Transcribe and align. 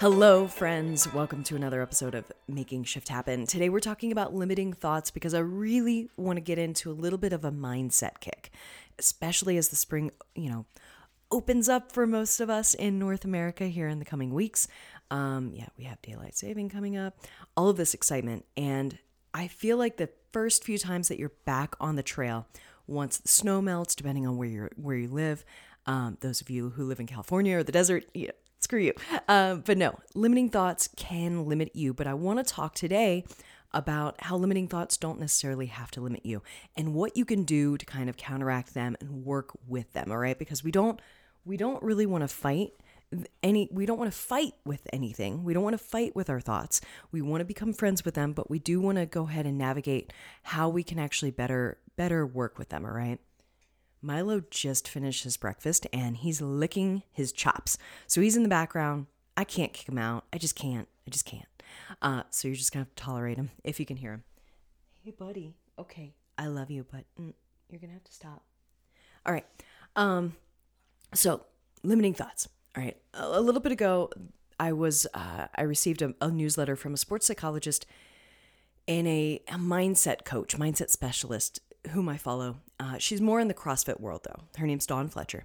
Hello, 0.00 0.46
friends. 0.46 1.12
Welcome 1.12 1.44
to 1.44 1.56
another 1.56 1.82
episode 1.82 2.14
of 2.14 2.32
Making 2.48 2.84
Shift 2.84 3.08
Happen. 3.08 3.46
Today, 3.46 3.68
we're 3.68 3.80
talking 3.80 4.12
about 4.12 4.32
limiting 4.32 4.72
thoughts 4.72 5.10
because 5.10 5.34
I 5.34 5.40
really 5.40 6.08
want 6.16 6.38
to 6.38 6.40
get 6.40 6.58
into 6.58 6.90
a 6.90 6.94
little 6.94 7.18
bit 7.18 7.34
of 7.34 7.44
a 7.44 7.52
mindset 7.52 8.18
kick, 8.20 8.50
especially 8.98 9.58
as 9.58 9.68
the 9.68 9.76
spring, 9.76 10.10
you 10.34 10.48
know, 10.48 10.64
opens 11.30 11.68
up 11.68 11.92
for 11.92 12.06
most 12.06 12.40
of 12.40 12.48
us 12.48 12.72
in 12.72 12.98
North 12.98 13.26
America 13.26 13.66
here 13.66 13.88
in 13.88 13.98
the 13.98 14.06
coming 14.06 14.32
weeks. 14.32 14.68
Um, 15.10 15.52
yeah, 15.52 15.66
we 15.76 15.84
have 15.84 16.00
daylight 16.00 16.34
saving 16.34 16.70
coming 16.70 16.96
up, 16.96 17.18
all 17.54 17.68
of 17.68 17.76
this 17.76 17.92
excitement. 17.92 18.46
And 18.56 18.98
I 19.34 19.48
feel 19.48 19.76
like 19.76 19.98
the 19.98 20.08
first 20.32 20.64
few 20.64 20.78
times 20.78 21.08
that 21.08 21.18
you're 21.18 21.32
back 21.44 21.74
on 21.78 21.96
the 21.96 22.02
trail, 22.02 22.46
once 22.86 23.18
the 23.18 23.28
snow 23.28 23.60
melts, 23.60 23.94
depending 23.94 24.26
on 24.26 24.38
where 24.38 24.48
you're 24.48 24.70
where 24.76 24.96
you 24.96 25.08
live, 25.08 25.44
um, 25.84 26.16
those 26.22 26.40
of 26.40 26.48
you 26.48 26.70
who 26.70 26.84
live 26.86 27.00
in 27.00 27.06
California 27.06 27.58
or 27.58 27.62
the 27.62 27.70
desert, 27.70 28.06
yeah, 28.14 28.30
screw 28.70 28.80
you. 28.80 28.94
Um, 29.26 29.64
but 29.66 29.76
no, 29.76 29.98
limiting 30.14 30.48
thoughts 30.48 30.88
can 30.96 31.46
limit 31.46 31.74
you. 31.74 31.92
But 31.92 32.06
I 32.06 32.14
want 32.14 32.38
to 32.38 32.44
talk 32.44 32.76
today 32.76 33.24
about 33.72 34.14
how 34.20 34.36
limiting 34.36 34.68
thoughts 34.68 34.96
don't 34.96 35.18
necessarily 35.18 35.66
have 35.66 35.90
to 35.90 36.00
limit 36.00 36.24
you 36.24 36.40
and 36.76 36.94
what 36.94 37.16
you 37.16 37.24
can 37.24 37.42
do 37.42 37.76
to 37.76 37.84
kind 37.84 38.08
of 38.08 38.16
counteract 38.16 38.74
them 38.74 38.96
and 39.00 39.24
work 39.24 39.50
with 39.68 39.92
them 39.92 40.10
all 40.10 40.18
right 40.18 40.40
because 40.40 40.64
we 40.64 40.72
don't 40.72 41.00
we 41.44 41.56
don't 41.56 41.80
really 41.80 42.04
want 42.04 42.22
to 42.22 42.26
fight 42.26 42.72
any 43.44 43.68
we 43.70 43.86
don't 43.86 43.96
want 43.96 44.10
to 44.10 44.18
fight 44.18 44.54
with 44.64 44.88
anything 44.92 45.44
we 45.44 45.54
don't 45.54 45.62
want 45.62 45.78
to 45.78 45.84
fight 45.84 46.16
with 46.16 46.28
our 46.28 46.40
thoughts 46.40 46.80
we 47.12 47.22
want 47.22 47.40
to 47.40 47.44
become 47.44 47.72
friends 47.72 48.04
with 48.04 48.14
them 48.14 48.32
but 48.32 48.50
we 48.50 48.58
do 48.58 48.80
want 48.80 48.98
to 48.98 49.06
go 49.06 49.28
ahead 49.28 49.46
and 49.46 49.56
navigate 49.56 50.12
how 50.42 50.68
we 50.68 50.82
can 50.82 50.98
actually 50.98 51.30
better 51.30 51.78
better 51.94 52.26
work 52.26 52.58
with 52.58 52.70
them 52.70 52.84
all 52.84 52.90
right 52.90 53.20
Milo 54.02 54.42
just 54.50 54.88
finished 54.88 55.24
his 55.24 55.36
breakfast 55.36 55.86
and 55.92 56.16
he's 56.16 56.40
licking 56.40 57.02
his 57.12 57.32
chops. 57.32 57.76
So 58.06 58.20
he's 58.20 58.36
in 58.36 58.42
the 58.42 58.48
background. 58.48 59.06
I 59.36 59.44
can't 59.44 59.72
kick 59.72 59.88
him 59.88 59.98
out. 59.98 60.24
I 60.32 60.38
just 60.38 60.56
can't. 60.56 60.88
I 61.06 61.10
just 61.10 61.24
can't. 61.24 61.44
Uh, 62.02 62.22
so 62.30 62.48
you're 62.48 62.56
just 62.56 62.72
going 62.72 62.84
to 62.84 62.88
have 62.90 62.94
to 62.94 63.02
tolerate 63.02 63.36
him 63.36 63.50
if 63.64 63.78
you 63.78 63.86
can 63.86 63.96
hear 63.96 64.12
him. 64.12 64.24
Hey, 65.02 65.12
buddy. 65.12 65.54
Okay. 65.78 66.14
I 66.38 66.46
love 66.46 66.70
you, 66.70 66.86
but 66.90 67.04
mm, 67.20 67.32
you're 67.68 67.80
going 67.80 67.90
to 67.90 67.94
have 67.94 68.04
to 68.04 68.12
stop. 68.12 68.42
All 69.26 69.32
right. 69.32 69.46
Um, 69.96 70.34
so 71.14 71.44
limiting 71.82 72.14
thoughts. 72.14 72.48
All 72.76 72.82
right. 72.82 72.96
A, 73.14 73.24
a 73.24 73.40
little 73.40 73.60
bit 73.60 73.72
ago, 73.72 74.10
I 74.58 74.72
was, 74.72 75.06
uh, 75.14 75.46
I 75.54 75.62
received 75.62 76.02
a, 76.02 76.14
a 76.20 76.30
newsletter 76.30 76.76
from 76.76 76.94
a 76.94 76.96
sports 76.96 77.26
psychologist 77.26 77.86
and 78.88 79.06
a, 79.06 79.42
a 79.48 79.56
mindset 79.56 80.24
coach, 80.24 80.56
mindset 80.56 80.90
specialist 80.90 81.60
whom 81.90 82.08
I 82.08 82.16
follow. 82.16 82.56
Uh, 82.78 82.98
she's 82.98 83.20
more 83.20 83.40
in 83.40 83.48
the 83.48 83.54
CrossFit 83.54 84.00
world 84.00 84.22
though. 84.24 84.44
Her 84.58 84.66
name's 84.66 84.86
Dawn 84.86 85.08
Fletcher. 85.08 85.44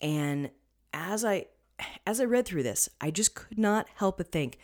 And 0.00 0.50
as 0.92 1.24
I 1.24 1.46
as 2.06 2.20
I 2.20 2.24
read 2.24 2.46
through 2.46 2.62
this, 2.62 2.88
I 3.00 3.10
just 3.10 3.34
could 3.34 3.58
not 3.58 3.86
help 3.96 4.16
but 4.16 4.32
think 4.32 4.58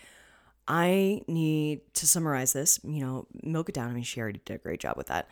I 0.67 1.23
need 1.27 1.81
to 1.95 2.07
summarize 2.07 2.53
this, 2.53 2.81
you 2.85 3.05
know, 3.05 3.27
milk 3.43 3.69
it 3.69 3.75
down. 3.75 3.91
I 3.91 3.93
mean, 3.93 4.05
she 4.05 4.21
already 4.21 4.41
did 4.45 4.55
a 4.55 4.59
great 4.59 4.81
job 4.81 4.97
with 4.97 5.09
that. 5.09 5.29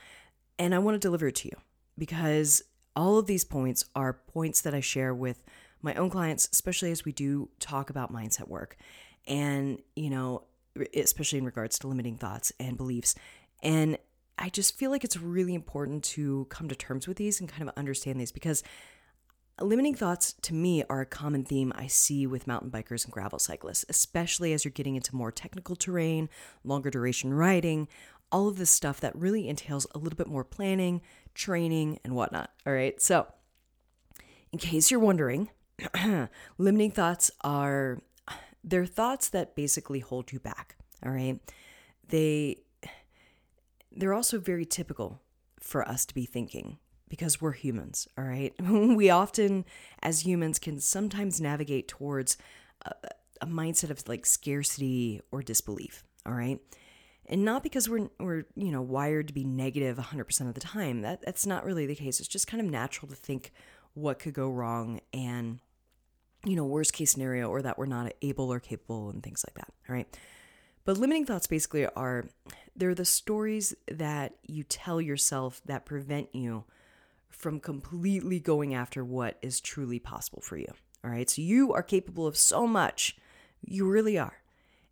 And 0.58 0.74
I 0.74 0.78
want 0.78 0.96
to 0.96 0.98
deliver 0.98 1.28
it 1.28 1.36
to 1.36 1.48
you 1.48 1.56
because 1.96 2.62
all 2.96 3.18
of 3.18 3.26
these 3.26 3.44
points 3.44 3.84
are 3.94 4.12
points 4.12 4.60
that 4.62 4.74
I 4.74 4.80
share 4.80 5.14
with 5.14 5.42
my 5.82 5.94
own 5.94 6.10
clients, 6.10 6.48
especially 6.52 6.90
as 6.90 7.04
we 7.04 7.12
do 7.12 7.48
talk 7.60 7.88
about 7.88 8.12
mindset 8.12 8.48
work. 8.48 8.76
And, 9.26 9.80
you 9.94 10.10
know, 10.10 10.44
especially 10.94 11.38
in 11.38 11.44
regards 11.44 11.78
to 11.78 11.88
limiting 11.88 12.16
thoughts 12.16 12.52
and 12.58 12.76
beliefs. 12.76 13.14
And 13.62 13.98
I 14.40 14.48
just 14.48 14.76
feel 14.78 14.90
like 14.90 15.04
it's 15.04 15.18
really 15.18 15.54
important 15.54 16.02
to 16.04 16.46
come 16.48 16.68
to 16.68 16.74
terms 16.74 17.06
with 17.06 17.18
these 17.18 17.40
and 17.40 17.48
kind 17.48 17.68
of 17.68 17.74
understand 17.76 18.18
these 18.18 18.32
because 18.32 18.62
limiting 19.60 19.94
thoughts 19.94 20.32
to 20.32 20.54
me 20.54 20.82
are 20.88 21.02
a 21.02 21.06
common 21.06 21.44
theme 21.44 21.72
I 21.76 21.86
see 21.86 22.26
with 22.26 22.46
mountain 22.46 22.70
bikers 22.70 23.04
and 23.04 23.12
gravel 23.12 23.38
cyclists, 23.38 23.84
especially 23.90 24.54
as 24.54 24.64
you're 24.64 24.72
getting 24.72 24.96
into 24.96 25.14
more 25.14 25.30
technical 25.30 25.76
terrain, 25.76 26.30
longer 26.64 26.88
duration 26.88 27.34
riding, 27.34 27.86
all 28.32 28.48
of 28.48 28.56
this 28.56 28.70
stuff 28.70 28.98
that 29.00 29.14
really 29.14 29.46
entails 29.46 29.86
a 29.94 29.98
little 29.98 30.16
bit 30.16 30.26
more 30.26 30.44
planning, 30.44 31.02
training, 31.34 31.98
and 32.02 32.14
whatnot. 32.14 32.50
All 32.66 32.72
right. 32.72 33.00
So, 33.00 33.26
in 34.52 34.58
case 34.58 34.90
you're 34.90 35.00
wondering, 35.00 35.50
limiting 36.58 36.92
thoughts 36.92 37.30
are 37.42 38.00
they're 38.64 38.86
thoughts 38.86 39.28
that 39.30 39.54
basically 39.54 40.00
hold 40.00 40.32
you 40.32 40.40
back. 40.40 40.76
All 41.04 41.12
right. 41.12 41.38
They 42.08 42.62
they're 43.92 44.14
also 44.14 44.38
very 44.38 44.64
typical 44.64 45.20
for 45.60 45.86
us 45.86 46.04
to 46.06 46.14
be 46.14 46.24
thinking 46.24 46.78
because 47.08 47.40
we're 47.40 47.52
humans, 47.52 48.08
all 48.16 48.24
right? 48.24 48.54
we 48.60 49.10
often, 49.10 49.64
as 50.02 50.24
humans, 50.24 50.58
can 50.58 50.78
sometimes 50.80 51.40
navigate 51.40 51.88
towards 51.88 52.38
a, 52.82 52.92
a, 53.42 53.46
mindset 53.46 53.90
of 53.90 54.08
like 54.08 54.24
scarcity 54.24 55.20
or 55.32 55.42
disbelief, 55.42 56.04
all 56.24 56.32
right? 56.32 56.60
And 57.26 57.44
not 57.44 57.62
because 57.62 57.88
we're, 57.88 58.08
we're, 58.18 58.44
you 58.54 58.70
know, 58.70 58.80
wired 58.80 59.26
to 59.28 59.34
be 59.34 59.44
negative 59.44 59.98
100% 59.98 60.48
of 60.48 60.54
the 60.54 60.60
time. 60.60 61.02
That, 61.02 61.22
that's 61.22 61.46
not 61.46 61.64
really 61.64 61.86
the 61.86 61.94
case. 61.94 62.20
It's 62.20 62.28
just 62.28 62.46
kind 62.46 62.64
of 62.64 62.70
natural 62.70 63.08
to 63.08 63.16
think 63.16 63.52
what 63.94 64.20
could 64.20 64.32
go 64.32 64.48
wrong 64.48 65.00
and, 65.12 65.58
you 66.44 66.56
know, 66.56 66.64
worst 66.64 66.92
case 66.92 67.10
scenario 67.10 67.48
or 67.48 67.60
that 67.62 67.76
we're 67.76 67.86
not 67.86 68.12
able 68.22 68.52
or 68.52 68.60
capable 68.60 69.10
and 69.10 69.22
things 69.22 69.44
like 69.46 69.54
that, 69.54 69.72
all 69.88 69.94
right? 69.96 70.16
But 70.90 70.98
limiting 70.98 71.24
thoughts 71.24 71.46
basically 71.46 71.86
are 71.86 72.24
they're 72.74 72.96
the 72.96 73.04
stories 73.04 73.76
that 73.86 74.34
you 74.42 74.64
tell 74.64 75.00
yourself 75.00 75.62
that 75.66 75.86
prevent 75.86 76.34
you 76.34 76.64
from 77.28 77.60
completely 77.60 78.40
going 78.40 78.74
after 78.74 79.04
what 79.04 79.38
is 79.40 79.60
truly 79.60 80.00
possible 80.00 80.42
for 80.42 80.56
you. 80.56 80.66
All 81.04 81.10
right. 81.12 81.30
So 81.30 81.42
you 81.42 81.72
are 81.72 81.84
capable 81.84 82.26
of 82.26 82.36
so 82.36 82.66
much. 82.66 83.16
You 83.64 83.88
really 83.88 84.18
are. 84.18 84.42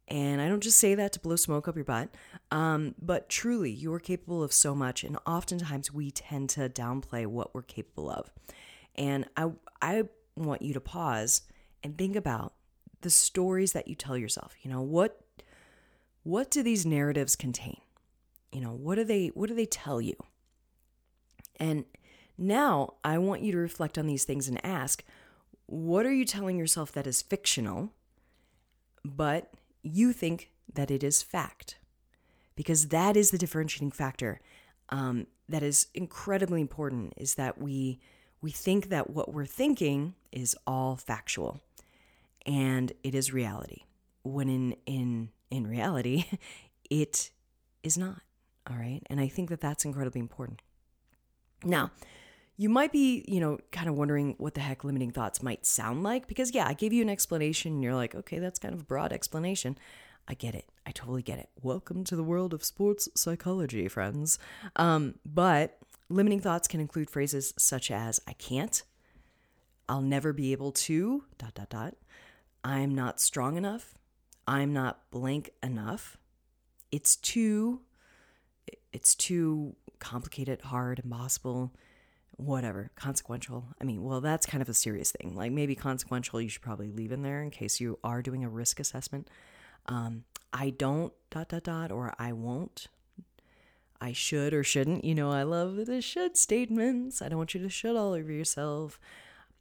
And 0.07 0.41
I 0.41 0.49
don't 0.49 0.63
just 0.63 0.79
say 0.79 0.95
that 0.95 1.15
to 1.15 1.19
blow 1.19 1.35
smoke 1.35 1.67
up 1.67 1.75
your 1.75 1.85
butt, 1.85 2.11
um, 2.53 2.95
but 3.03 3.29
truly, 3.29 3.73
you 3.73 3.93
are 3.93 3.99
capable 3.99 4.45
of 4.45 4.53
so 4.53 4.77
much. 4.77 5.03
And 5.03 5.19
oftentimes, 5.27 5.93
we 5.93 6.13
tend 6.13 6.51
to 6.51 6.69
downplay 6.69 7.27
what 7.27 7.53
we're 7.57 7.63
capable 7.63 8.09
of. 8.09 8.31
And 8.95 9.29
I, 9.37 9.51
I 9.83 10.05
want 10.37 10.63
you 10.63 10.75
to 10.75 10.81
pause 10.81 11.43
and 11.83 11.99
think 11.99 12.15
about 12.15 12.53
the 13.01 13.11
stories 13.11 13.73
that 13.73 13.89
you 13.89 13.97
tell 13.97 14.17
yourself. 14.17 14.55
You 14.63 14.71
know, 14.71 14.81
what 14.81 15.25
what 16.29 16.51
do 16.51 16.63
these 16.63 16.85
narratives 16.85 17.35
contain? 17.37 17.81
You 18.53 18.61
know, 18.61 18.73
what 18.73 18.97
do 18.97 19.05
they 19.05 19.29
what 19.29 19.49
do 19.49 19.55
they 19.55 19.65
tell 19.65 19.99
you? 19.99 20.15
And 21.59 21.87
now 22.37 22.97
I 23.03 23.17
want 23.17 23.41
you 23.41 23.51
to 23.53 23.59
reflect 23.59 23.97
on 23.97 24.07
these 24.07 24.25
things 24.25 24.47
and 24.47 24.63
ask, 24.63 25.03
what 25.65 26.05
are 26.05 26.13
you 26.13 26.27
telling 26.27 26.59
yourself 26.59 26.93
that 26.93 27.07
is 27.07 27.23
fictional, 27.23 27.95
but 29.07 29.55
you 29.83 30.13
think 30.13 30.51
that 30.75 30.91
it 30.91 31.03
is 31.03 31.23
fact? 31.23 31.79
Because 32.57 32.89
that 32.89 33.17
is 33.17 33.31
the 33.31 33.39
differentiating 33.39 33.93
factor 33.93 34.39
um, 34.91 35.29
that 35.49 35.63
is 35.63 35.87
incredibly 35.95 36.61
important. 36.61 37.15
Is 37.17 37.37
that 37.37 37.59
we 37.59 38.01
we 38.43 38.51
think 38.51 38.91
that 38.91 39.09
what 39.09 39.33
we're 39.33 39.47
thinking 39.47 40.15
is 40.31 40.55
all 40.67 40.95
factual, 40.95 41.63
and 42.45 42.93
it 43.03 43.15
is 43.15 43.33
reality. 43.33 43.85
When 44.25 44.51
in 44.51 44.77
in 44.85 45.31
in 45.51 45.67
reality, 45.67 46.25
it 46.91 47.31
is 47.83 47.99
not. 47.99 48.23
All 48.69 48.77
right. 48.77 49.01
And 49.07 49.21
I 49.21 49.29
think 49.29 49.49
that 49.49 49.61
that's 49.61 49.85
incredibly 49.85 50.21
important. 50.21 50.61
Now, 51.65 51.91
you 52.57 52.69
might 52.69 52.93
be, 52.93 53.25
you 53.29 53.41
know, 53.41 53.59
kind 53.73 53.89
of 53.89 53.97
wondering 53.97 54.35
what 54.39 54.55
the 54.55 54.61
heck 54.61 54.85
limiting 54.85 55.13
thoughts 55.13 55.43
might 55.43 55.65
sound 55.65 56.03
like 56.03 56.27
because, 56.27 56.55
yeah, 56.55 56.67
I 56.67 56.75
gave 56.75 56.93
you 56.93 57.03
an 57.03 57.09
explanation 57.09 57.73
and 57.75 57.83
you're 57.83 57.95
like, 57.95 58.15
okay, 58.15 58.39
that's 58.39 58.59
kind 58.59 58.75
of 58.75 58.81
a 58.81 58.85
broad 58.85 59.13
explanation. 59.13 59.79
I 60.27 60.35
get 60.35 60.55
it. 60.55 60.69
I 60.85 60.91
totally 60.91 61.23
get 61.23 61.39
it. 61.39 61.49
Welcome 61.63 62.05
to 62.05 62.17
the 62.17 62.23
world 62.23 62.53
of 62.53 62.65
sports 62.65 63.09
psychology, 63.15 63.89
friends. 63.89 64.39
Um, 64.77 65.15
but 65.25 65.79
limiting 66.11 66.41
thoughts 66.41 66.69
can 66.69 66.81
include 66.81 67.09
phrases 67.09 67.55
such 67.57 67.91
as, 67.91 68.21
I 68.27 68.33
can't, 68.35 68.83
I'll 69.89 70.03
never 70.03 70.33
be 70.33 70.53
able 70.53 70.73
to, 70.73 71.25
dot, 71.39 71.55
dot, 71.55 71.71
dot, 71.71 71.95
I'm 72.63 72.95
not 72.95 73.21
strong 73.21 73.57
enough, 73.57 73.95
I'm 74.49 74.73
not 74.73 75.11
blank 75.11 75.51
enough. 75.63 76.17
It's 76.91 77.17
too 77.17 77.83
it's 78.93 79.15
too 79.15 79.77
complicated, 79.99 80.63
hard, 80.63 81.03
impossible, 81.05 81.75
whatever, 82.37 82.91
consequential. 82.97 83.67
I 83.79 83.85
mean, 83.85 84.03
well, 84.03 84.23
that's 84.23 84.47
kind 84.47 84.63
of 84.63 84.69
a 84.71 84.75
serious 84.75 85.13
thing. 85.13 85.35
Like 85.37 85.53
maybe 85.53 85.75
consequential, 85.75 86.41
you 86.41 86.49
should 86.49 86.63
probably 86.63 86.89
leave 86.89 87.13
in 87.13 87.23
there 87.23 87.43
in 87.43 87.51
case 87.51 87.79
you 87.79 87.99
are 88.03 88.23
doing 88.23 88.43
a 88.43 88.49
risk 88.49 88.81
assessment. 88.81 89.29
Um, 89.85 90.25
I 90.51 90.71
don't 90.71 91.13
dot 91.31 91.51
dot 91.51 91.65
dot 91.65 91.93
or 91.93 92.15
I 92.19 92.33
won't. 92.33 92.87
I 94.01 94.13
should 94.13 94.55
or 94.55 94.65
shouldn't. 94.65 95.05
You 95.05 95.15
know, 95.15 95.31
I 95.31 95.43
love 95.43 95.77
the 95.77 96.01
should 96.01 96.39
statements. 96.39 97.21
I 97.21 97.29
don't 97.29 97.39
want 97.39 97.53
you 97.53 97.61
to 97.61 97.69
should 97.69 97.97
all 97.97 98.15
over 98.15 98.33
yourself. 98.33 98.99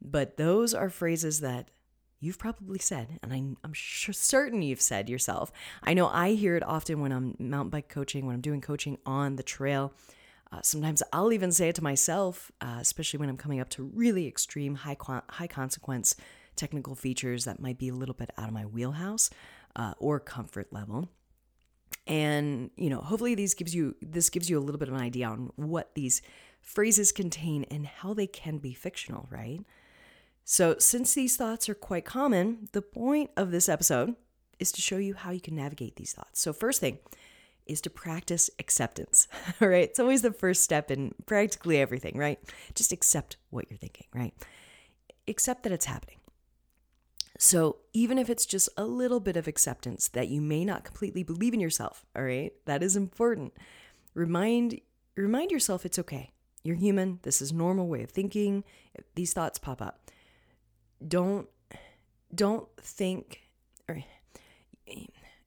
But 0.00 0.38
those 0.38 0.72
are 0.72 0.88
phrases 0.88 1.40
that 1.40 1.70
you've 2.20 2.38
probably 2.38 2.78
said, 2.78 3.18
and 3.22 3.32
I, 3.32 3.36
am 3.36 3.72
sure, 3.72 4.12
certain 4.12 4.62
you've 4.62 4.80
said 4.80 5.08
yourself. 5.08 5.52
I 5.82 5.94
know 5.94 6.08
I 6.08 6.32
hear 6.32 6.56
it 6.56 6.62
often 6.62 7.00
when 7.00 7.12
I'm 7.12 7.36
mountain 7.38 7.70
bike 7.70 7.88
coaching, 7.88 8.26
when 8.26 8.34
I'm 8.34 8.40
doing 8.40 8.60
coaching 8.60 8.98
on 9.06 9.36
the 9.36 9.42
trail. 9.42 9.92
Uh, 10.50 10.60
sometimes 10.62 11.02
I'll 11.12 11.32
even 11.32 11.52
say 11.52 11.68
it 11.68 11.74
to 11.76 11.84
myself, 11.84 12.50
uh, 12.60 12.78
especially 12.80 13.18
when 13.18 13.28
I'm 13.28 13.36
coming 13.36 13.60
up 13.60 13.68
to 13.70 13.84
really 13.94 14.26
extreme, 14.26 14.76
high 14.76 14.96
high 15.28 15.46
consequence 15.46 16.16
technical 16.56 16.94
features 16.94 17.44
that 17.44 17.60
might 17.60 17.78
be 17.78 17.88
a 17.88 17.94
little 17.94 18.14
bit 18.14 18.30
out 18.36 18.48
of 18.48 18.54
my 18.54 18.64
wheelhouse 18.64 19.30
uh, 19.76 19.94
or 19.98 20.18
comfort 20.18 20.72
level. 20.72 21.08
And 22.06 22.70
you 22.76 22.88
know, 22.88 23.00
hopefully 23.00 23.34
these 23.34 23.54
gives 23.54 23.74
you 23.74 23.94
this 24.00 24.30
gives 24.30 24.48
you 24.48 24.58
a 24.58 24.60
little 24.60 24.78
bit 24.78 24.88
of 24.88 24.94
an 24.94 25.00
idea 25.00 25.28
on 25.28 25.50
what 25.56 25.94
these 25.94 26.22
phrases 26.62 27.12
contain 27.12 27.64
and 27.70 27.86
how 27.86 28.14
they 28.14 28.26
can 28.26 28.58
be 28.58 28.72
fictional, 28.72 29.28
right? 29.30 29.60
So, 30.50 30.76
since 30.78 31.12
these 31.12 31.36
thoughts 31.36 31.68
are 31.68 31.74
quite 31.74 32.06
common, 32.06 32.70
the 32.72 32.80
point 32.80 33.30
of 33.36 33.50
this 33.50 33.68
episode 33.68 34.14
is 34.58 34.72
to 34.72 34.80
show 34.80 34.96
you 34.96 35.12
how 35.12 35.30
you 35.30 35.42
can 35.42 35.54
navigate 35.54 35.96
these 35.96 36.14
thoughts. 36.14 36.40
So, 36.40 36.54
first 36.54 36.80
thing 36.80 37.00
is 37.66 37.82
to 37.82 37.90
practice 37.90 38.48
acceptance. 38.58 39.28
All 39.60 39.68
right. 39.68 39.84
It's 39.84 40.00
always 40.00 40.22
the 40.22 40.32
first 40.32 40.64
step 40.64 40.90
in 40.90 41.14
practically 41.26 41.78
everything, 41.78 42.16
right? 42.16 42.38
Just 42.74 42.92
accept 42.92 43.36
what 43.50 43.66
you're 43.68 43.76
thinking, 43.76 44.06
right? 44.14 44.32
Accept 45.28 45.64
that 45.64 45.72
it's 45.72 45.84
happening. 45.84 46.16
So, 47.38 47.80
even 47.92 48.16
if 48.16 48.30
it's 48.30 48.46
just 48.46 48.70
a 48.78 48.86
little 48.86 49.20
bit 49.20 49.36
of 49.36 49.48
acceptance 49.48 50.08
that 50.08 50.28
you 50.28 50.40
may 50.40 50.64
not 50.64 50.82
completely 50.82 51.22
believe 51.22 51.52
in 51.52 51.60
yourself, 51.60 52.06
all 52.16 52.22
right? 52.22 52.54
That 52.64 52.82
is 52.82 52.96
important. 52.96 53.52
Remind 54.14 54.80
remind 55.14 55.50
yourself 55.50 55.84
it's 55.84 55.98
okay. 55.98 56.32
You're 56.62 56.76
human. 56.76 57.18
This 57.22 57.42
is 57.42 57.52
normal 57.52 57.86
way 57.86 58.02
of 58.02 58.10
thinking. 58.10 58.64
These 59.14 59.34
thoughts 59.34 59.58
pop 59.58 59.82
up 59.82 60.08
don't 61.06 61.48
don't 62.34 62.68
think 62.80 63.40
or 63.88 64.02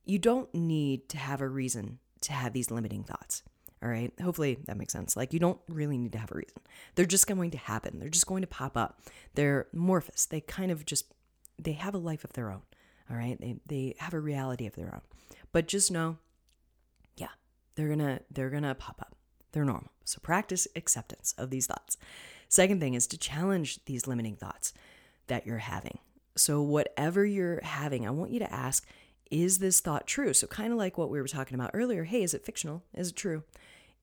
you 0.06 0.18
don't 0.20 0.54
need 0.54 1.10
to 1.10 1.18
have 1.18 1.42
a 1.42 1.48
reason 1.48 2.00
to 2.22 2.34
have 2.34 2.54
these 2.54 2.72
limiting 2.72 3.04
thoughts. 3.04 3.44
All 3.84 3.90
right. 3.90 4.14
Hopefully 4.22 4.60
that 4.66 4.78
makes 4.78 4.94
sense. 4.94 5.18
Like 5.18 5.34
you 5.34 5.40
don't 5.40 5.60
really 5.68 5.98
need 5.98 6.12
to 6.12 6.20
have 6.20 6.32
a 6.32 6.36
reason. 6.36 6.58
They're 6.96 7.06
just 7.06 7.28
going 7.28 7.52
to 7.52 7.58
happen. 7.58 8.00
They're 8.00 8.10
just 8.10 8.28
going 8.28 8.42
to 8.42 8.48
pop 8.48 8.78
up. 8.78 9.02
They're 9.34 9.68
amorphous. 9.74 10.26
They 10.26 10.42
kind 10.42 10.72
of 10.72 10.86
just 10.86 11.12
they 11.58 11.74
have 11.74 11.96
a 11.96 12.00
life 12.00 12.24
of 12.24 12.34
their 12.34 12.52
own. 12.52 12.62
All 13.10 13.18
right. 13.18 13.40
They 13.40 13.58
they 13.66 13.96
have 13.98 14.14
a 14.14 14.20
reality 14.20 14.68
of 14.68 14.76
their 14.76 14.94
own. 14.94 15.02
But 15.52 15.68
just 15.68 15.92
know, 15.92 16.18
yeah, 17.18 17.30
they're 17.76 17.90
gonna 17.90 18.22
they're 18.30 18.52
gonna 18.52 18.76
pop 18.76 19.02
up. 19.02 19.16
They're 19.52 19.66
normal. 19.66 19.92
So 20.06 20.20
practice 20.22 20.68
acceptance 20.76 21.34
of 21.38 21.50
these 21.50 21.66
thoughts. 21.66 21.98
Second 22.50 22.82
thing 22.82 22.94
is 22.94 23.08
to 23.08 23.18
challenge 23.18 23.84
these 23.86 24.08
limiting 24.08 24.36
thoughts 24.36 24.74
that 25.28 25.46
you're 25.46 25.58
having. 25.58 26.00
So, 26.36 26.62
whatever 26.62 27.26
you're 27.26 27.62
having, 27.64 28.08
I 28.08 28.12
want 28.12 28.32
you 28.32 28.40
to 28.40 28.54
ask, 28.54 28.86
is 29.30 29.60
this 29.60 29.80
thought 29.80 30.08
true? 30.08 30.34
So, 30.34 30.48
kind 30.48 30.72
of 30.72 30.78
like 30.78 30.98
what 30.98 31.10
we 31.10 31.22
were 31.22 31.28
talking 31.28 31.56
about 31.56 31.72
earlier 31.74 32.04
hey, 32.04 32.24
is 32.24 32.34
it 32.34 32.46
fictional? 32.46 32.84
Is 32.94 33.10
it 33.10 33.16
true? 33.16 33.44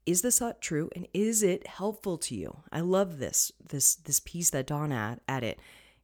Is 0.07 0.23
this 0.23 0.39
thought 0.39 0.61
true? 0.61 0.89
And 0.97 1.07
is 1.13 1.43
it 1.43 1.67
helpful 1.67 2.17
to 2.19 2.35
you? 2.35 2.61
I 2.73 2.81
love 2.81 3.19
this, 3.19 3.53
this, 3.69 3.95
this 3.95 4.21
piece 4.21 4.51
that 4.51 4.67
Dawn 4.67 4.91
at, 4.91 5.21
at 5.29 5.45
it 5.45 5.61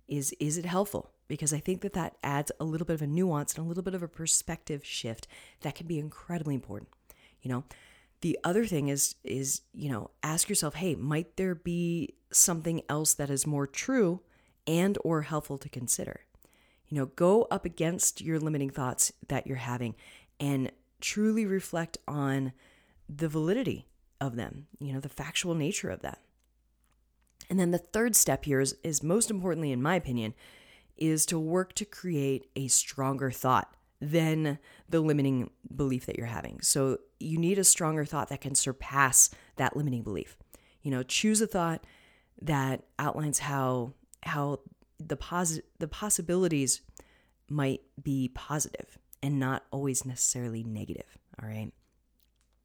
is, 0.08 0.34
is 0.38 0.58
it 0.58 0.66
helpful? 0.66 1.11
Because 1.26 1.55
I 1.55 1.58
think 1.58 1.81
that 1.81 1.94
that 1.94 2.16
adds 2.22 2.52
a 2.61 2.64
little 2.64 2.87
bit 2.87 2.94
of 2.94 3.02
a 3.02 3.06
nuance 3.06 3.55
and 3.55 3.64
a 3.64 3.69
little 3.69 3.82
bit 3.82 3.94
of 3.94 4.02
a 4.02 4.08
perspective 4.08 4.84
shift 4.84 5.26
that 5.62 5.75
can 5.75 5.87
be 5.87 5.99
incredibly 5.99 6.55
important. 6.55 6.90
You 7.40 7.50
know, 7.50 7.64
the 8.20 8.38
other 8.44 8.66
thing 8.66 8.88
is, 8.88 9.14
is, 9.25 9.62
you 9.72 9.90
know, 9.90 10.11
ask 10.22 10.50
yourself, 10.50 10.75
hey, 10.75 10.94
might 10.94 11.37
there 11.37 11.55
be 11.55 12.14
something 12.31 12.82
else 12.90 13.14
that 13.14 13.31
is 13.31 13.46
more 13.46 13.66
true 13.66 14.20
and 14.66 14.99
or 15.05 15.22
helpful 15.22 15.58
to 15.58 15.69
consider. 15.69 16.20
You 16.88 16.99
know, 16.99 17.06
go 17.06 17.43
up 17.50 17.64
against 17.64 18.20
your 18.20 18.38
limiting 18.38 18.70
thoughts 18.70 19.12
that 19.28 19.46
you're 19.46 19.56
having 19.56 19.94
and 20.38 20.70
truly 21.00 21.46
reflect 21.46 21.99
on 22.06 22.52
the 23.08 23.28
validity 23.28 23.87
of 24.20 24.37
them, 24.37 24.66
you 24.78 24.93
know, 24.93 25.00
the 25.00 25.08
factual 25.08 25.55
nature 25.55 25.90
of 25.90 26.02
that. 26.02 26.20
And 27.50 27.61
then 27.61 27.70
the 27.70 27.78
third 27.78 28.16
step 28.16 28.44
here 28.44 28.61
is, 28.61 28.76
is 28.82 29.02
most 29.02 29.31
importantly, 29.31 29.70
in 29.70 29.82
my 29.82 29.96
opinion, 29.96 30.34
is 30.96 31.26
to 31.26 31.38
work 31.38 31.75
to 31.75 31.84
create 31.84 32.46
a 32.56 32.69
stronger 32.69 33.31
thought 33.31 33.75
than 34.00 34.58
the 34.88 35.00
limiting 35.00 35.50
belief 35.75 36.06
that 36.06 36.16
you're 36.16 36.26
having. 36.26 36.61
So 36.61 36.99
you 37.20 37.38
need 37.38 37.58
a 37.58 37.64
stronger 37.64 38.05
thought 38.05 38.28
that 38.28 38.40
can 38.40 38.55
surpass 38.55 39.31
that 39.56 39.76
limiting 39.76 40.02
belief. 40.02 40.37
You 40.82 40.90
know, 40.90 41.02
choose 41.02 41.40
a 41.40 41.46
thought 41.46 41.84
that 42.40 42.82
outlines 42.99 43.40
how 43.40 43.94
how 44.25 44.61
the 44.99 45.17
posi- 45.17 45.62
the 45.79 45.88
possibilities 45.88 46.81
might 47.49 47.82
be 48.03 48.31
positive 48.35 48.99
and 49.23 49.38
not 49.38 49.65
always 49.71 50.05
necessarily 50.05 50.62
negative 50.62 51.19
all 51.43 51.49
right? 51.49 51.73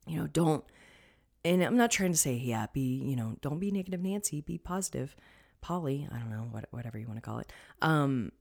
You 0.08 0.18
know 0.20 0.28
don't 0.28 0.64
and 1.46 1.64
i'm 1.64 1.78
not 1.78 1.92
trying 1.92 2.12
to 2.12 2.18
say 2.18 2.34
yeah 2.34 2.66
be 2.74 3.02
you 3.06 3.16
know 3.16 3.36
don't 3.42 3.60
be 3.60 3.72
negative 3.72 4.02
nancy 4.02 4.42
be 4.42 4.58
positive. 4.58 5.16
Polly 5.62 6.08
i 6.12 6.18
don't 6.18 6.30
know 6.30 6.48
what, 6.52 6.66
whatever 6.72 6.98
you 6.98 7.08
want 7.08 7.18
to 7.18 7.22
call 7.22 7.40
it. 7.40 7.52
Um 7.82 8.32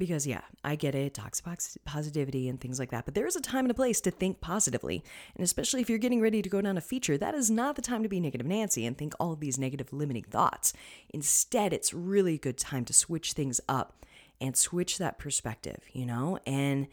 because 0.00 0.26
yeah, 0.26 0.40
I 0.64 0.74
get 0.74 0.96
it, 0.96 1.14
toxic 1.14 1.44
positivity 1.84 2.48
and 2.48 2.60
things 2.60 2.80
like 2.80 2.90
that. 2.90 3.04
But 3.04 3.14
there 3.14 3.26
is 3.26 3.36
a 3.36 3.40
time 3.40 3.66
and 3.66 3.70
a 3.70 3.74
place 3.74 4.00
to 4.00 4.10
think 4.10 4.40
positively, 4.40 5.04
and 5.36 5.44
especially 5.44 5.80
if 5.80 5.88
you're 5.88 5.98
getting 5.98 6.20
ready 6.20 6.42
to 6.42 6.48
go 6.48 6.60
down 6.60 6.76
a 6.76 6.80
feature, 6.80 7.16
that 7.18 7.34
is 7.36 7.50
not 7.50 7.76
the 7.76 7.82
time 7.82 8.02
to 8.02 8.08
be 8.08 8.18
negative 8.18 8.46
Nancy 8.46 8.84
and 8.84 8.98
think 8.98 9.14
all 9.20 9.32
of 9.32 9.38
these 9.38 9.58
negative 9.58 9.92
limiting 9.92 10.24
thoughts. 10.24 10.72
Instead, 11.10 11.72
it's 11.72 11.94
really 11.94 12.34
a 12.34 12.38
good 12.38 12.58
time 12.58 12.84
to 12.86 12.92
switch 12.92 13.34
things 13.34 13.60
up 13.68 14.04
and 14.40 14.56
switch 14.56 14.98
that 14.98 15.18
perspective, 15.18 15.84
you 15.92 16.06
know, 16.06 16.38
and 16.46 16.88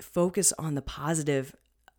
focus 0.00 0.52
on 0.58 0.74
the 0.74 0.82
positive 0.82 1.56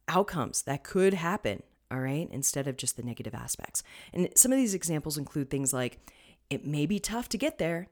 outcomes 0.08 0.62
that 0.64 0.84
could 0.84 1.16
happen. 1.16 1.64
All 1.90 2.02
right, 2.02 2.28
instead 2.32 2.68
of 2.68 2.76
just 2.76 2.98
the 2.98 3.04
negative 3.04 3.34
aspects. 3.34 3.82
And 4.14 4.28
some 4.36 4.52
of 4.52 4.58
these 4.58 4.74
examples 4.74 5.18
include 5.18 5.50
things 5.50 5.72
like 5.72 6.00
it 6.50 6.66
may 6.66 6.86
be 6.86 7.00
tough 7.00 7.30
to 7.30 7.38
get 7.38 7.60
there, 7.60 7.88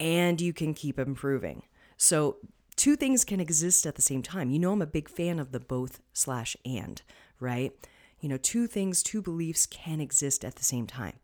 and 0.00 0.40
you 0.40 0.52
can 0.52 0.74
keep 0.74 0.98
improving. 0.98 1.62
So, 1.96 2.36
two 2.76 2.94
things 2.94 3.24
can 3.24 3.40
exist 3.40 3.86
at 3.86 3.96
the 3.96 4.02
same 4.02 4.22
time. 4.22 4.50
You 4.50 4.58
know, 4.58 4.72
I'm 4.72 4.82
a 4.82 4.86
big 4.86 5.08
fan 5.08 5.38
of 5.38 5.52
the 5.52 5.60
both 5.60 6.00
slash 6.12 6.56
and, 6.64 7.02
right? 7.40 7.72
You 8.20 8.28
know, 8.28 8.36
two 8.36 8.66
things, 8.66 9.02
two 9.02 9.20
beliefs 9.22 9.66
can 9.66 10.00
exist 10.00 10.44
at 10.44 10.56
the 10.56 10.64
same 10.64 10.86
time. 10.86 11.14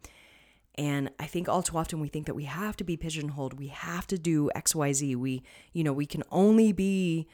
And 0.77 1.11
I 1.21 1.27
think 1.27 1.49
all 1.49 1.63
too 1.63 1.79
often 1.79 2.01
we 2.01 2.09
think 2.09 2.27
that 2.27 2.35
we 2.35 2.45
have 2.45 2.77
to 2.79 2.85
be 2.85 2.97
pigeonholed. 2.97 3.59
We 3.59 3.69
have 3.69 4.07
to 4.09 4.19
do 4.19 4.51
X, 4.55 4.75
Y, 4.75 4.93
Z. 4.93 5.17
We, 5.17 5.43
you 5.73 5.85
know, 5.85 5.93
we 5.93 6.07
can 6.07 6.25
only 6.33 6.73
be 6.73 7.29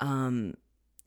um, 0.00 0.54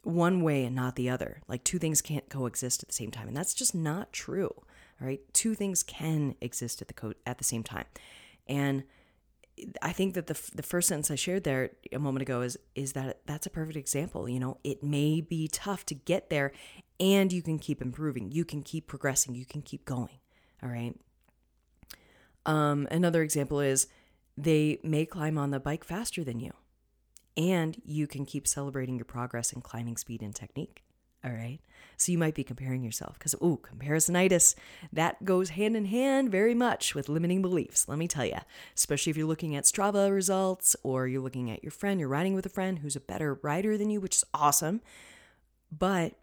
one 0.04 0.42
way 0.42 0.66
and 0.66 0.76
not 0.76 0.96
the 0.96 1.10
other. 1.10 1.42
Like 1.48 1.64
two 1.64 1.80
things 1.80 2.02
can't 2.02 2.30
coexist 2.30 2.84
at 2.84 2.90
the 2.90 2.96
same 2.96 3.10
time, 3.12 3.28
and 3.28 3.36
that's 3.36 3.56
just 3.56 3.74
not 3.74 4.14
true. 4.14 4.52
All 5.02 5.08
right, 5.08 5.22
two 5.34 5.56
things 5.56 5.82
can 5.82 6.36
exist 6.42 6.82
at 6.82 6.88
the 6.90 6.94
co- 6.94 7.14
at 7.26 7.38
the 7.38 7.44
same 7.44 7.64
time, 7.64 7.86
and 8.48 8.84
I 9.82 9.92
think 9.92 10.14
that 10.14 10.28
the 10.28 10.40
the 10.56 10.64
first 10.64 10.88
sentence 10.88 11.12
I 11.12 11.16
shared 11.16 11.44
there 11.44 11.72
a 11.92 12.00
moment 12.00 12.22
ago 12.22 12.42
is 12.42 12.58
is 12.76 12.94
that 12.94 13.22
that's 13.26 13.46
a 13.46 13.50
perfect 13.50 13.78
example. 13.78 14.30
You 14.30 14.40
know, 14.40 14.58
it 14.64 14.84
may 14.84 15.22
be 15.22 15.48
tough 15.48 15.86
to 15.88 15.96
get 15.96 16.30
there, 16.30 16.52
and 17.00 17.32
you 17.32 17.42
can 17.42 17.60
keep 17.60 17.82
improving. 17.82 18.32
You 18.32 18.46
can 18.46 18.62
keep 18.62 18.88
progressing. 18.88 19.36
You 19.36 19.46
can 19.46 19.62
keep 19.62 19.86
going. 19.86 20.20
All 20.62 20.70
right. 20.70 20.96
Um, 22.46 22.88
another 22.90 23.22
example 23.22 23.60
is 23.60 23.88
they 24.38 24.80
may 24.84 25.06
climb 25.06 25.38
on 25.38 25.52
the 25.52 25.60
bike 25.60 25.84
faster 25.84 26.24
than 26.24 26.40
you, 26.40 26.52
and 27.38 27.82
you 27.86 28.08
can 28.08 28.26
keep 28.26 28.48
celebrating 28.48 28.96
your 28.98 29.06
progress 29.06 29.52
in 29.52 29.62
climbing 29.62 29.98
speed 29.98 30.22
and 30.22 30.36
technique. 30.36 30.84
All 31.24 31.32
right. 31.32 31.60
So 31.98 32.14
you 32.14 32.18
might 32.18 32.36
be 32.36 32.46
comparing 32.46 32.82
yourself 32.82 33.20
because, 33.20 33.36
ooh, 33.44 33.60
comparisonitis, 33.62 34.56
that 34.94 35.26
goes 35.26 35.50
hand 35.50 35.76
in 35.76 35.86
hand 35.86 36.32
very 36.32 36.56
much 36.56 36.96
with 36.96 37.10
limiting 37.10 37.42
beliefs, 37.42 37.90
let 37.90 38.00
me 38.00 38.08
tell 38.08 38.26
you. 38.26 38.38
Especially 38.74 39.10
if 39.10 39.18
you're 39.18 39.28
looking 39.28 39.54
at 39.54 39.66
Strava 39.66 40.14
results 40.14 40.78
or 40.82 41.08
you're 41.08 41.22
looking 41.22 41.52
at 41.52 41.62
your 41.62 41.72
friend, 41.72 42.00
you're 42.00 42.08
riding 42.08 42.36
with 42.36 42.46
a 42.46 42.50
friend 42.50 42.80
who's 42.80 42.96
a 42.96 43.02
better 43.02 43.38
rider 43.44 43.78
than 43.78 43.90
you, 43.90 44.00
which 44.00 44.16
is 44.16 44.24
awesome. 44.34 44.80
But 45.78 46.14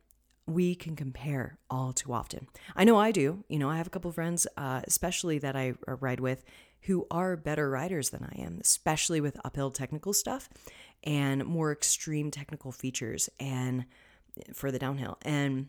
we 0.46 0.74
can 0.74 0.96
compare 0.96 1.58
all 1.68 1.92
too 1.92 2.12
often. 2.12 2.46
I 2.74 2.84
know 2.84 2.96
I 2.96 3.10
do. 3.10 3.44
You 3.48 3.58
know, 3.58 3.68
I 3.68 3.76
have 3.76 3.86
a 3.86 3.90
couple 3.90 4.10
friends, 4.12 4.46
uh, 4.56 4.80
especially 4.86 5.38
that 5.40 5.56
I 5.56 5.74
ride 5.86 6.20
with, 6.20 6.42
who 6.82 7.06
are 7.10 7.36
better 7.36 7.68
riders 7.68 8.10
than 8.10 8.24
I 8.24 8.40
am, 8.40 8.58
especially 8.62 9.20
with 9.20 9.36
uphill 9.44 9.70
technical 9.72 10.12
stuff 10.12 10.48
and 11.04 11.44
more 11.44 11.72
extreme 11.72 12.30
technical 12.30 12.72
features. 12.72 13.28
And 13.38 13.86
for 14.54 14.70
the 14.70 14.78
downhill. 14.78 15.18
And 15.22 15.68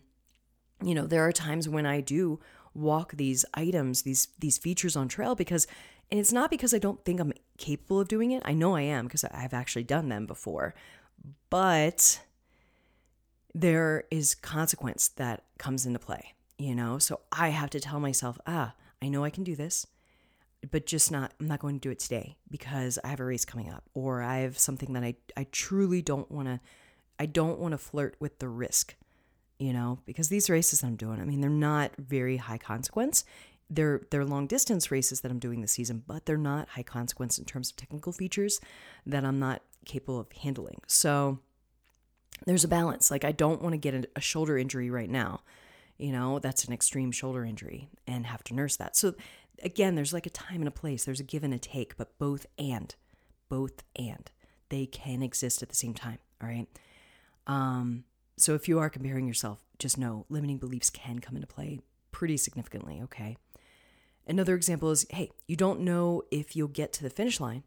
you 0.82 0.94
know, 0.94 1.06
there 1.06 1.26
are 1.26 1.32
times 1.32 1.68
when 1.68 1.86
I 1.86 2.00
do 2.00 2.40
walk 2.74 3.16
these 3.16 3.44
items, 3.54 4.02
these 4.02 4.28
these 4.38 4.58
features 4.58 4.96
on 4.96 5.08
trail 5.08 5.34
because 5.34 5.66
and 6.10 6.18
it's 6.18 6.32
not 6.32 6.50
because 6.50 6.72
I 6.72 6.78
don't 6.78 7.04
think 7.04 7.20
I'm 7.20 7.32
capable 7.58 8.00
of 8.00 8.08
doing 8.08 8.30
it. 8.30 8.42
I 8.44 8.54
know 8.54 8.74
I 8.74 8.82
am 8.82 9.04
because 9.04 9.24
I've 9.24 9.52
actually 9.52 9.84
done 9.84 10.08
them 10.08 10.26
before. 10.26 10.74
But 11.50 12.20
there 13.54 14.04
is 14.10 14.34
consequence 14.34 15.08
that 15.08 15.44
comes 15.58 15.84
into 15.84 15.98
play, 15.98 16.34
you 16.58 16.74
know? 16.74 16.98
So 16.98 17.20
I 17.32 17.48
have 17.48 17.70
to 17.70 17.80
tell 17.80 18.00
myself, 18.00 18.38
ah, 18.46 18.74
I 19.02 19.08
know 19.08 19.24
I 19.24 19.30
can 19.30 19.44
do 19.44 19.54
this, 19.54 19.86
but 20.70 20.86
just 20.86 21.10
not, 21.10 21.32
I'm 21.40 21.46
not 21.46 21.60
going 21.60 21.78
to 21.78 21.80
do 21.80 21.90
it 21.90 21.98
today 21.98 22.36
because 22.50 22.98
I 23.04 23.08
have 23.08 23.20
a 23.20 23.24
race 23.24 23.44
coming 23.44 23.68
up 23.68 23.84
or 23.94 24.22
I 24.22 24.38
have 24.38 24.58
something 24.58 24.92
that 24.94 25.04
I, 25.04 25.16
I 25.36 25.46
truly 25.50 26.00
don't 26.00 26.30
want 26.30 26.48
to, 26.48 26.60
I 27.18 27.26
don't 27.26 27.58
want 27.58 27.72
to 27.72 27.78
flirt 27.78 28.16
with 28.20 28.38
the 28.38 28.48
risk, 28.48 28.94
you 29.58 29.72
know, 29.72 30.00
because 30.06 30.28
these 30.28 30.48
races 30.50 30.82
I'm 30.82 30.96
doing, 30.96 31.20
I 31.20 31.24
mean, 31.24 31.40
they're 31.40 31.50
not 31.50 31.92
very 31.98 32.36
high 32.36 32.58
consequence. 32.58 33.24
They're, 33.70 34.02
they're 34.10 34.24
long 34.24 34.46
distance 34.46 34.90
races 34.90 35.20
that 35.20 35.30
I'm 35.30 35.38
doing 35.38 35.60
this 35.60 35.72
season, 35.72 36.02
but 36.06 36.26
they're 36.26 36.36
not 36.38 36.70
high 36.70 36.82
consequence 36.82 37.38
in 37.38 37.44
terms 37.44 37.70
of 37.70 37.76
technical 37.76 38.12
features 38.12 38.60
that 39.04 39.24
I'm 39.24 39.38
not 39.38 39.62
capable 39.84 40.20
of 40.20 40.32
handling. 40.32 40.80
So, 40.86 41.40
there's 42.46 42.64
a 42.64 42.68
balance. 42.68 43.10
Like, 43.10 43.24
I 43.24 43.32
don't 43.32 43.62
want 43.62 43.72
to 43.74 43.78
get 43.78 44.10
a 44.14 44.20
shoulder 44.20 44.56
injury 44.56 44.90
right 44.90 45.10
now. 45.10 45.40
You 45.96 46.12
know, 46.12 46.38
that's 46.38 46.64
an 46.64 46.72
extreme 46.72 47.10
shoulder 47.10 47.44
injury 47.44 47.88
and 48.06 48.26
have 48.26 48.44
to 48.44 48.54
nurse 48.54 48.76
that. 48.76 48.96
So, 48.96 49.14
again, 49.62 49.94
there's 49.94 50.12
like 50.12 50.26
a 50.26 50.30
time 50.30 50.60
and 50.60 50.68
a 50.68 50.72
place. 50.72 51.04
There's 51.04 51.20
a 51.20 51.24
give 51.24 51.42
and 51.42 51.52
a 51.52 51.58
take, 51.58 51.96
but 51.96 52.16
both 52.18 52.46
and, 52.58 52.94
both 53.48 53.82
and, 53.96 54.30
they 54.68 54.86
can 54.86 55.22
exist 55.22 55.62
at 55.62 55.68
the 55.68 55.74
same 55.74 55.94
time. 55.94 56.18
All 56.40 56.48
right. 56.48 56.68
Um, 57.48 58.04
so, 58.36 58.54
if 58.54 58.68
you 58.68 58.78
are 58.78 58.88
comparing 58.88 59.26
yourself, 59.26 59.64
just 59.78 59.98
know 59.98 60.26
limiting 60.28 60.58
beliefs 60.58 60.90
can 60.90 61.18
come 61.18 61.34
into 61.34 61.48
play 61.48 61.80
pretty 62.12 62.36
significantly. 62.36 63.00
Okay. 63.02 63.36
Another 64.26 64.54
example 64.54 64.90
is 64.90 65.06
hey, 65.10 65.30
you 65.46 65.56
don't 65.56 65.80
know 65.80 66.22
if 66.30 66.54
you'll 66.54 66.68
get 66.68 66.92
to 66.94 67.02
the 67.02 67.10
finish 67.10 67.40
line 67.40 67.62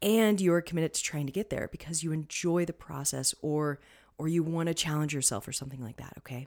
and 0.00 0.40
you're 0.40 0.60
committed 0.60 0.94
to 0.94 1.02
trying 1.02 1.26
to 1.26 1.32
get 1.32 1.50
there 1.50 1.68
because 1.70 2.02
you 2.02 2.12
enjoy 2.12 2.64
the 2.64 2.72
process 2.72 3.34
or 3.42 3.80
or 4.18 4.28
you 4.28 4.42
want 4.42 4.68
to 4.68 4.74
challenge 4.74 5.14
yourself 5.14 5.48
or 5.48 5.52
something 5.52 5.82
like 5.82 5.96
that, 5.96 6.12
okay? 6.18 6.46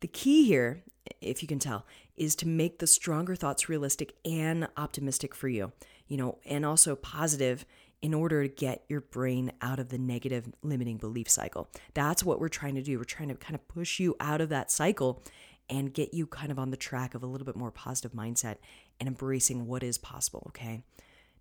The 0.00 0.08
key 0.08 0.46
here, 0.46 0.82
if 1.20 1.42
you 1.42 1.48
can 1.48 1.58
tell, 1.58 1.84
is 2.16 2.34
to 2.36 2.48
make 2.48 2.78
the 2.78 2.86
stronger 2.86 3.36
thoughts 3.36 3.68
realistic 3.68 4.14
and 4.24 4.68
optimistic 4.78 5.34
for 5.34 5.48
you, 5.48 5.72
you 6.08 6.16
know, 6.16 6.38
and 6.46 6.64
also 6.64 6.96
positive 6.96 7.66
in 8.04 8.12
order 8.12 8.46
to 8.46 8.54
get 8.54 8.84
your 8.86 9.00
brain 9.00 9.50
out 9.62 9.78
of 9.78 9.88
the 9.88 9.96
negative 9.96 10.52
limiting 10.60 10.98
belief 10.98 11.26
cycle. 11.26 11.70
That's 11.94 12.22
what 12.22 12.38
we're 12.38 12.50
trying 12.50 12.74
to 12.74 12.82
do. 12.82 12.98
We're 12.98 13.04
trying 13.04 13.30
to 13.30 13.34
kind 13.34 13.54
of 13.54 13.66
push 13.66 13.98
you 13.98 14.14
out 14.20 14.42
of 14.42 14.50
that 14.50 14.70
cycle 14.70 15.22
and 15.70 15.90
get 15.90 16.12
you 16.12 16.26
kind 16.26 16.52
of 16.52 16.58
on 16.58 16.70
the 16.70 16.76
track 16.76 17.14
of 17.14 17.22
a 17.22 17.26
little 17.26 17.46
bit 17.46 17.56
more 17.56 17.70
positive 17.70 18.12
mindset 18.12 18.56
and 19.00 19.08
embracing 19.08 19.66
what 19.66 19.82
is 19.82 19.96
possible, 19.96 20.42
okay? 20.48 20.82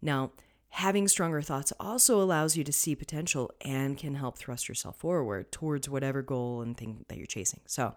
Now, 0.01 0.31
having 0.69 1.09
stronger 1.09 1.41
thoughts 1.41 1.73
also 1.81 2.21
allows 2.21 2.55
you 2.55 2.63
to 2.63 2.71
see 2.71 2.95
potential 2.95 3.51
and 3.59 3.97
can 3.97 4.15
help 4.15 4.37
thrust 4.37 4.69
yourself 4.69 4.95
forward 4.95 5.51
towards 5.51 5.89
whatever 5.89 6.21
goal 6.21 6.61
and 6.61 6.77
thing 6.77 7.03
that 7.09 7.17
you're 7.17 7.27
chasing. 7.27 7.59
So 7.65 7.93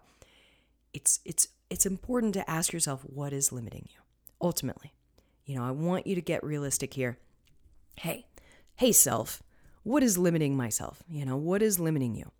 it's 0.93 1.21
it's 1.23 1.47
it's 1.69 1.85
important 1.85 2.33
to 2.33 2.49
ask 2.49 2.73
yourself 2.73 3.05
what 3.05 3.31
is 3.31 3.53
limiting 3.53 3.87
you 3.93 4.01
ultimately. 4.41 4.91
You 5.45 5.55
know, 5.55 5.63
I 5.63 5.71
want 5.71 6.05
you 6.05 6.15
to 6.15 6.21
get 6.21 6.43
realistic 6.43 6.93
here. 6.93 7.17
Hey, 7.95 8.26
hey 8.77 8.91
self, 8.91 9.43
what 9.83 10.03
is 10.03 10.17
limiting 10.17 10.55
myself? 10.55 11.03
You 11.09 11.25
know, 11.25 11.37
what 11.37 11.61
is 11.61 11.79
limiting 11.79 12.15
you? 12.15 12.31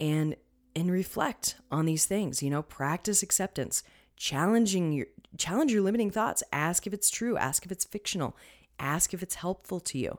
And 0.00 0.36
and 0.76 0.90
reflect 0.90 1.56
on 1.70 1.86
these 1.86 2.06
things, 2.06 2.42
you 2.42 2.50
know, 2.50 2.62
practice 2.62 3.22
acceptance, 3.22 3.82
challenging 4.16 4.92
your 4.92 5.06
challenge 5.36 5.72
your 5.72 5.82
limiting 5.82 6.10
thoughts, 6.10 6.42
ask 6.52 6.86
if 6.86 6.92
it's 6.92 7.10
true, 7.10 7.36
ask 7.36 7.64
if 7.64 7.72
it's 7.72 7.84
fictional 7.84 8.36
ask 8.80 9.14
if 9.14 9.22
it's 9.22 9.36
helpful 9.36 9.78
to 9.78 9.98
you. 9.98 10.18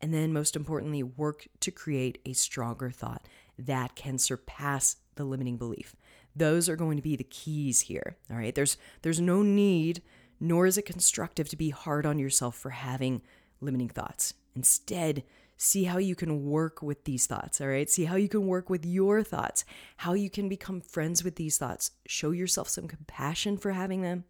And 0.00 0.12
then, 0.12 0.32
most 0.32 0.56
importantly, 0.56 1.02
work 1.02 1.46
to 1.60 1.70
create 1.70 2.18
a 2.26 2.32
stronger 2.32 2.90
thought 2.90 3.26
that 3.58 3.94
can 3.94 4.18
surpass 4.18 4.96
the 5.14 5.24
limiting 5.24 5.56
belief. 5.56 5.96
Those 6.34 6.68
are 6.68 6.76
going 6.76 6.96
to 6.96 7.02
be 7.02 7.16
the 7.16 7.24
keys 7.24 7.82
here. 7.82 8.16
All 8.30 8.36
right. 8.36 8.54
There's 8.54 8.76
there's 9.02 9.20
no 9.20 9.42
need, 9.42 10.02
nor 10.40 10.66
is 10.66 10.76
it 10.76 10.86
constructive 10.86 11.48
to 11.50 11.56
be 11.56 11.70
hard 11.70 12.04
on 12.04 12.18
yourself 12.18 12.56
for 12.56 12.70
having 12.70 13.22
limiting 13.62 13.88
thoughts. 13.88 14.34
Instead, 14.54 15.22
see 15.56 15.84
how 15.84 15.98
you 15.98 16.14
can 16.14 16.44
work 16.44 16.82
with 16.82 17.04
these 17.04 17.26
thoughts. 17.26 17.60
All 17.60 17.68
right. 17.68 17.88
See 17.88 18.04
how 18.04 18.16
you 18.16 18.28
can 18.28 18.46
work 18.46 18.68
with 18.68 18.84
your 18.84 19.22
thoughts, 19.22 19.64
how 19.98 20.12
you 20.12 20.28
can 20.28 20.48
become 20.48 20.80
friends 20.80 21.24
with 21.24 21.36
these 21.36 21.56
thoughts. 21.56 21.92
Show 22.06 22.32
yourself 22.32 22.68
some 22.68 22.88
compassion 22.88 23.56
for 23.56 23.72
having 23.72 24.02
them, 24.02 24.24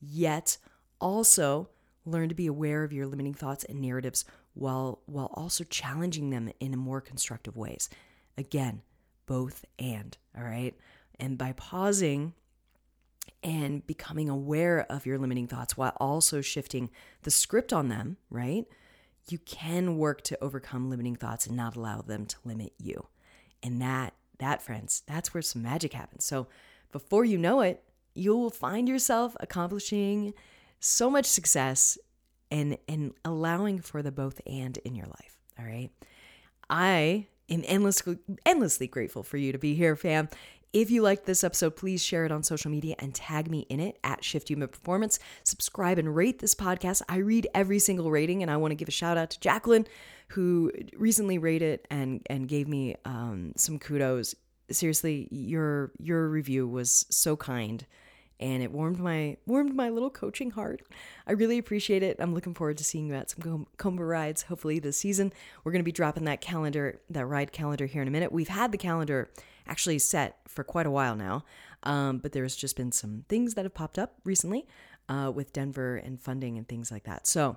yet 0.00 0.58
also 1.00 1.68
Learn 2.06 2.28
to 2.28 2.34
be 2.34 2.46
aware 2.46 2.84
of 2.84 2.92
your 2.92 3.06
limiting 3.06 3.34
thoughts 3.34 3.64
and 3.64 3.80
narratives 3.80 4.24
while 4.52 5.00
while 5.06 5.30
also 5.34 5.64
challenging 5.64 6.30
them 6.30 6.50
in 6.60 6.78
more 6.78 7.00
constructive 7.00 7.56
ways. 7.56 7.88
Again, 8.36 8.82
both 9.26 9.64
and, 9.78 10.16
all 10.36 10.44
right? 10.44 10.74
And 11.18 11.38
by 11.38 11.52
pausing 11.52 12.34
and 13.44 13.86
becoming 13.86 14.30
aware 14.30 14.90
of 14.90 15.04
your 15.04 15.18
limiting 15.18 15.46
thoughts 15.46 15.76
while 15.76 15.92
also 15.98 16.40
shifting 16.40 16.90
the 17.22 17.30
script 17.30 17.72
on 17.72 17.88
them, 17.88 18.16
right? 18.30 18.64
You 19.28 19.38
can 19.38 19.98
work 19.98 20.22
to 20.22 20.42
overcome 20.42 20.90
limiting 20.90 21.14
thoughts 21.14 21.46
and 21.46 21.56
not 21.56 21.76
allow 21.76 22.00
them 22.00 22.26
to 22.26 22.36
limit 22.44 22.72
you. 22.78 23.06
And 23.62 23.80
that 23.80 24.14
that 24.38 24.62
friends, 24.62 25.02
that's 25.06 25.32
where 25.32 25.42
some 25.42 25.62
magic 25.62 25.92
happens. 25.92 26.24
So 26.24 26.48
before 26.90 27.24
you 27.24 27.38
know 27.38 27.60
it, 27.60 27.84
you'll 28.14 28.50
find 28.50 28.88
yourself 28.88 29.36
accomplishing 29.40 30.34
so 30.80 31.08
much 31.08 31.26
success 31.26 31.98
and 32.50 32.78
and 32.88 33.12
allowing 33.24 33.80
for 33.80 34.02
the 34.02 34.12
both 34.12 34.40
and 34.46 34.78
in 34.78 34.94
your 34.94 35.06
life. 35.06 35.38
All 35.58 35.64
right. 35.64 35.90
I 36.68 37.26
am 37.48 37.62
endlessly 37.66 38.18
endlessly 38.46 38.86
grateful 38.86 39.22
for 39.22 39.36
you 39.36 39.52
to 39.52 39.58
be 39.58 39.74
here, 39.74 39.96
fam. 39.96 40.28
If 40.74 40.90
you 40.90 41.02
liked 41.02 41.24
this 41.24 41.44
episode, 41.44 41.76
please 41.76 42.02
share 42.02 42.24
it 42.24 42.32
on 42.32 42.42
social 42.42 42.68
media 42.68 42.96
and 42.98 43.14
tag 43.14 43.48
me 43.48 43.60
in 43.68 43.78
it 43.78 43.96
at 44.02 44.24
Shift 44.24 44.48
Human 44.48 44.66
Performance. 44.66 45.20
Subscribe 45.44 46.00
and 46.00 46.16
rate 46.16 46.40
this 46.40 46.56
podcast. 46.56 47.00
I 47.08 47.18
read 47.18 47.46
every 47.54 47.78
single 47.78 48.10
rating, 48.10 48.42
and 48.42 48.50
I 48.50 48.56
want 48.56 48.72
to 48.72 48.74
give 48.74 48.88
a 48.88 48.90
shout 48.90 49.16
out 49.16 49.30
to 49.30 49.40
Jacqueline, 49.40 49.86
who 50.30 50.72
recently 50.96 51.38
rated 51.38 51.86
and 51.92 52.26
and 52.28 52.48
gave 52.48 52.66
me 52.66 52.96
um, 53.04 53.52
some 53.56 53.78
kudos. 53.78 54.34
Seriously, 54.68 55.28
your 55.30 55.92
your 56.00 56.28
review 56.28 56.66
was 56.66 57.06
so 57.08 57.36
kind 57.36 57.86
and 58.40 58.62
it 58.62 58.72
warmed 58.72 58.98
my 58.98 59.36
warmed 59.46 59.74
my 59.74 59.88
little 59.88 60.10
coaching 60.10 60.50
heart. 60.50 60.82
I 61.26 61.32
really 61.32 61.58
appreciate 61.58 62.02
it. 62.02 62.16
I'm 62.18 62.34
looking 62.34 62.54
forward 62.54 62.78
to 62.78 62.84
seeing 62.84 63.08
you 63.08 63.14
at 63.14 63.30
some 63.30 63.66
COMBA 63.78 64.08
rides, 64.08 64.42
hopefully 64.42 64.78
this 64.78 64.96
season. 64.96 65.32
We're 65.62 65.72
going 65.72 65.80
to 65.80 65.84
be 65.84 65.92
dropping 65.92 66.24
that 66.24 66.40
calendar, 66.40 67.00
that 67.10 67.26
ride 67.26 67.52
calendar 67.52 67.86
here 67.86 68.02
in 68.02 68.08
a 68.08 68.10
minute. 68.10 68.32
We've 68.32 68.48
had 68.48 68.72
the 68.72 68.78
calendar 68.78 69.30
actually 69.66 69.98
set 69.98 70.38
for 70.46 70.64
quite 70.64 70.86
a 70.86 70.90
while 70.90 71.16
now, 71.16 71.44
um, 71.84 72.18
but 72.18 72.32
there's 72.32 72.56
just 72.56 72.76
been 72.76 72.92
some 72.92 73.24
things 73.28 73.54
that 73.54 73.64
have 73.64 73.74
popped 73.74 73.98
up 73.98 74.14
recently 74.24 74.66
uh, 75.08 75.30
with 75.34 75.52
Denver 75.52 75.96
and 75.96 76.20
funding 76.20 76.58
and 76.58 76.68
things 76.68 76.90
like 76.90 77.04
that. 77.04 77.26
So 77.26 77.56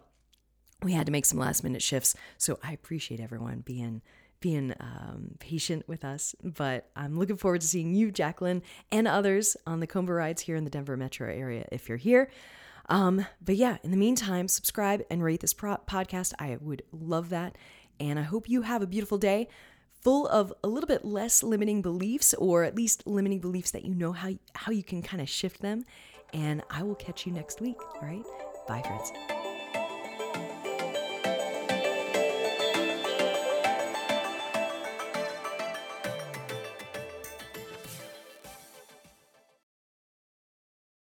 we 0.84 0.94
had 0.94 1.06
to 1.08 1.12
make 1.12 1.26
some 1.26 1.40
last 1.40 1.64
minute 1.64 1.82
shifts. 1.82 2.16
So 2.38 2.60
I 2.64 2.72
appreciate 2.72 3.20
everyone 3.20 3.62
being 3.62 4.02
being 4.40 4.74
um, 4.80 5.36
patient 5.40 5.88
with 5.88 6.06
us. 6.06 6.36
But 6.44 6.90
I'm 6.96 7.18
looking 7.18 7.38
forward 7.38 7.62
to 7.62 7.68
seeing 7.68 7.94
you, 7.94 8.12
Jacqueline, 8.12 8.62
and 8.92 9.08
others 9.08 9.58
on 9.66 9.80
the 9.80 9.88
COMBA 9.88 10.16
rides 10.16 10.42
here 10.42 10.56
in 10.56 10.64
the 10.64 10.70
Denver 10.70 10.98
metro 10.98 11.32
area 11.32 11.66
if 11.72 11.88
you're 11.90 11.98
here. 11.98 12.30
Um, 12.90 13.26
but 13.42 13.56
yeah, 13.56 13.78
in 13.84 13.92
the 13.92 13.98
meantime, 13.98 14.48
subscribe 14.48 15.04
and 15.10 15.24
rate 15.24 15.42
this 15.42 15.54
pro- 15.54 15.78
podcast. 15.78 16.34
I 16.40 16.58
would 16.62 16.84
love 16.92 17.30
that. 17.30 17.58
And 18.00 18.20
I 18.20 18.24
hope 18.24 18.48
you 18.48 18.62
have 18.62 18.82
a 18.82 18.88
beautiful 18.88 19.18
day 19.18 19.48
full 20.02 20.28
of 20.28 20.54
a 20.64 20.68
little 20.68 20.88
bit 20.88 21.04
less 21.04 21.44
limiting 21.44 21.82
beliefs, 21.82 22.34
or 22.36 22.64
at 22.64 22.76
least 22.76 23.06
limiting 23.08 23.40
beliefs 23.40 23.72
that 23.72 23.84
you 23.84 23.94
know 23.94 24.12
how, 24.12 24.30
how 24.54 24.72
you 24.72 24.84
can 24.84 25.02
kind 25.02 25.22
of 25.22 25.28
shift 25.28 25.62
them. 25.62 25.84
And 26.34 26.62
I 26.70 26.84
will 26.84 26.96
catch 26.96 27.26
you 27.26 27.32
next 27.32 27.62
week. 27.62 27.78
All 27.80 28.08
right. 28.08 28.24
Bye, 28.68 28.84
friends. 28.84 29.37